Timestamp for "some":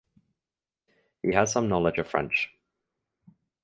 1.51-1.69